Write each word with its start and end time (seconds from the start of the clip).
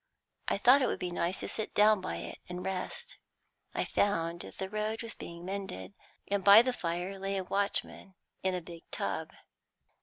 I 0.47 0.57
thought 0.57 0.81
it 0.81 0.87
would 0.87 0.97
be 0.97 1.11
nice 1.11 1.41
to 1.41 1.47
sit 1.47 1.75
down 1.75 2.01
by 2.01 2.15
it 2.15 2.39
and 2.49 2.65
rest. 2.65 3.19
I 3.75 3.85
found 3.85 4.39
that 4.39 4.57
the 4.57 4.67
road 4.67 5.03
was 5.03 5.13
being 5.13 5.45
mended, 5.45 5.93
and 6.27 6.43
by 6.43 6.63
the 6.63 6.73
fire 6.73 7.19
lay 7.19 7.37
a 7.37 7.43
watchman 7.43 8.15
in 8.41 8.55
a 8.55 8.61
big 8.61 8.81
tub. 8.89 9.29